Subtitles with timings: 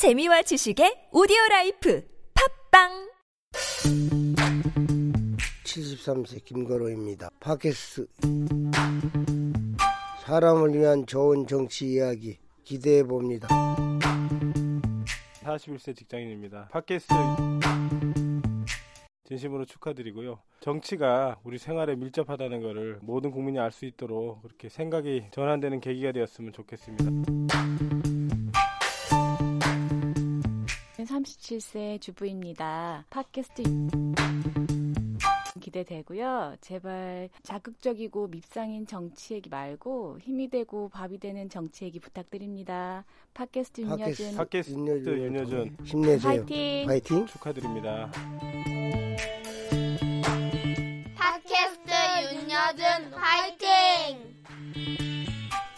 [0.00, 2.02] 재미와 지식의 오디오 라이프
[2.70, 3.10] 팟빵
[5.62, 7.28] 73세 김거로입니다.
[7.38, 8.06] 팟캐스트
[10.24, 13.48] 사람을 위한 좋은 정치 이야기 기대해 봅니다.
[15.42, 16.68] 41세 직장인입니다.
[16.72, 17.14] 팟캐스트
[19.24, 20.40] 진심으로 축하드리고요.
[20.60, 26.54] 정치가 우리 생활에 밀접하다는 것을 모든 국민이 알 수 있도록 그렇게 생각이 전환되는 계기가 되었으면
[26.54, 28.09] 좋겠습니다.
[31.24, 33.04] 37세 주부입니다.
[33.10, 33.62] 팟캐스트
[35.60, 36.56] 기대되고요.
[36.60, 43.04] 제발 자극적이고 밉상인 정치 얘기 말고 힘이 되고 밥이 되는 정치 얘기 부탁드립니다.
[43.34, 44.72] 팟캐스트 윤여준 팟캐스트
[45.08, 46.46] 윤여준 힘내세요.
[46.46, 46.86] 파이팅!
[46.86, 47.26] 파이팅.
[47.26, 48.10] 축하드립니다.
[51.16, 51.90] 팟캐스트
[52.32, 54.30] 윤여준 화이팅!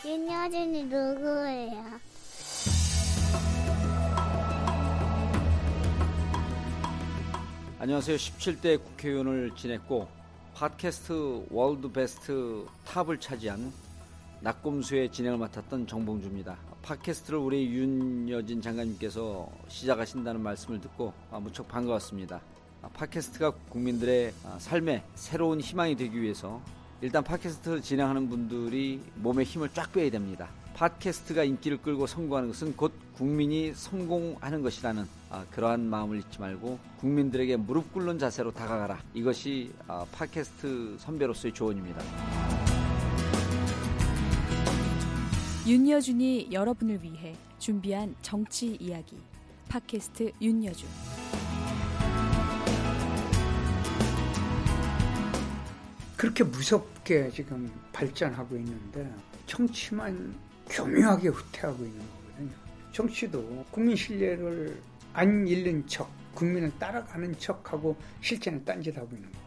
[0.05, 1.42] 윤여준이 누구
[7.93, 8.17] 안녕하세요.
[8.17, 10.09] 17대 국회의원을 지냈고
[10.55, 13.71] 팟캐스트 world best top을 차지한
[14.41, 16.57] 나꼼수의 진행을 맡았던 정봉주입니다.
[16.81, 22.41] 팟캐스트를 우리 윤여준 장관님께서 시작하신다는 말씀을 듣고 무척 반가웠습니다.
[22.95, 26.63] 팟캐스트가 국민들의 삶에 새로운 희망이 되기 위해서
[27.03, 30.49] 일단 팟캐스트를 진행하는 분들이 몸에 힘을 쫙 빼야 됩니다.
[30.83, 37.57] 팟캐스트가 인기를 끌고 성공하는 것은 곧 국민이 성공하는 것이라는 아, 그러한 마음을 잊지 말고 국민들에게
[37.57, 39.01] 무릎 꿇는 자세로 다가가라.
[39.15, 42.03] 이것이 아, 팟캐스트 선배로서의 조언입니다.
[45.69, 49.17] 윤여준이 여러분을 위해 준비한 정치 이야기
[49.69, 50.89] 팟캐스트 윤여준
[56.17, 59.09] 그렇게 무섭게 지금 발전하고 있는데
[59.47, 60.35] 정치만
[60.69, 62.51] 교묘하게 후퇴하고 있는 거거든요.
[62.93, 64.81] 정치도 국민 신뢰를
[65.13, 69.43] 안 잃는 척, 국민을 따라가는 척하고 실제는 딴짓하고 있는 거거든요.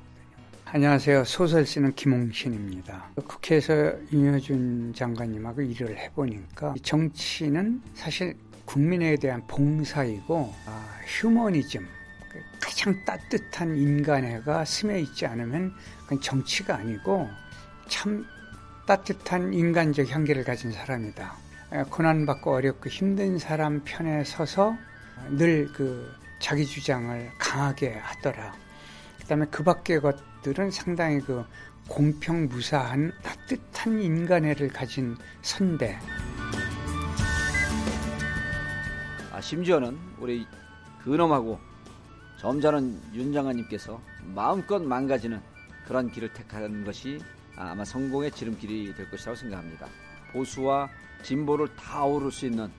[0.65, 1.23] 안녕하세요.
[1.25, 3.11] 소설 쓰는 김홍신입니다.
[3.27, 11.87] 국회에서 윤여준 장관님하고 일을 해보니까 정치는 사실 국민에 대한 봉사이고 아, 휴머니즘,
[12.59, 15.73] 가장 따뜻한 인간애가 스며 있지 않으면
[16.03, 17.29] 그건 정치가 아니고
[17.87, 18.25] 참
[18.85, 21.33] 따뜻한 인간적 향기를 가진 사람이다.
[21.89, 24.75] 고난받고 어렵고 힘든 사람 편에 서서
[25.31, 28.53] 늘 그 자기 주장을 강하게 하더라.
[29.19, 31.43] 그 다음에 그 밖의 것들은 상당히 그
[31.87, 35.97] 공평 무사한 따뜻한 인간애를 가진 선배.
[39.31, 40.45] 아, 심지어는 우리
[41.03, 41.59] 근엄하고
[42.37, 43.99] 점잖은 윤 장관님께서
[44.35, 45.41] 마음껏 망가지는
[45.87, 47.19] 그런 길을 택한 것이
[47.57, 49.87] 아마 성공의 지름길이 될 것이라고 생각합니다.
[50.31, 50.89] 보수와
[51.23, 52.69] 진보를 다 어우를 수 있는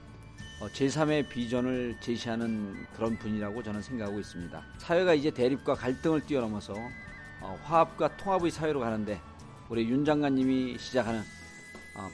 [0.60, 4.62] 제3의 비전을 제시하는 그런 분이라고 저는 생각하고 있습니다.
[4.78, 6.75] 사회가 이제 대립과 갈등을 뛰어넘어서
[7.64, 9.20] 화합과 통합의 사회로 가는데
[9.69, 11.22] 우리 윤 장관님이 시작하는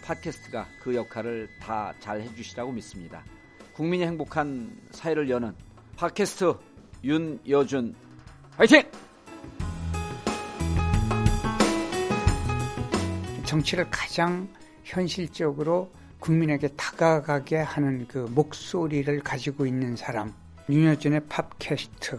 [0.05, 3.23] 팟캐스트가 그 역할을 다 잘 해주시라고 믿습니다.
[3.75, 5.55] 국민이 행복한 사회를 여는
[5.97, 6.55] 팟캐스트
[7.05, 7.95] 윤여준
[8.57, 9.12] 화이팅!
[13.53, 14.49] 정치를 가장
[14.83, 20.33] 현실적으로 국민에게 다가가게 하는 그 목소리를 가지고 있는 사람
[20.71, 22.19] 윤여준의 팝캐스트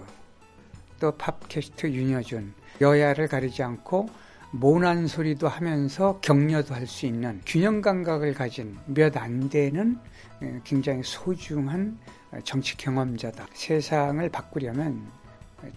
[1.00, 4.10] 또 팝캐스트 윤여준 여야를 가리지 않고
[4.52, 9.98] 모난 소리도 하면서 격려도 할 수 있는 균형 감각을 가진 몇 안 되는
[10.64, 11.98] 굉장히 소중한
[12.44, 13.48] 정치 경험자다.
[13.54, 15.02] 세상을 바꾸려면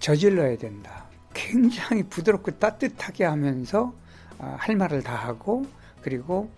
[0.01, 1.07] 저질러야 된다.
[1.33, 3.95] 굉장히 부드럽고 따뜻하게 하면서
[4.39, 5.67] 할 말을 다 하고
[6.03, 6.51] 그리고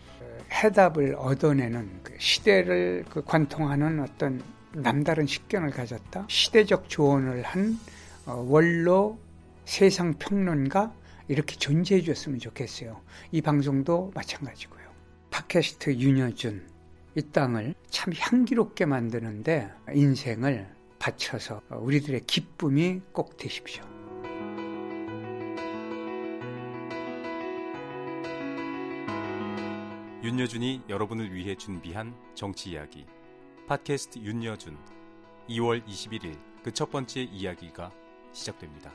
[0.51, 6.27] 해답을 얻어내는 시대를 관통하는 어떤 남다른 식견을 가졌다.
[6.29, 7.79] 시대적 조언을 한
[8.27, 9.19] 원로
[9.65, 10.93] 세상 평론가
[11.29, 13.01] 이렇게 존재해 줬으면 좋겠어요.
[13.33, 14.89] 이 방송도 마찬가지고요.
[15.31, 16.67] 팟캐스트 윤여준
[17.15, 20.69] 이 땅을 참 향기롭게 만드는데 인생을
[20.99, 23.98] 바쳐서 우리들의 기쁨이 꼭 되십시오.
[30.29, 33.07] 윤여준이 여러분을 위해 준비한 정치 이야기
[33.67, 34.77] 팟캐스트 윤여준
[35.49, 37.91] 2월 21일 그 첫 번째 이야기가
[38.35, 38.93] 시작됩니다.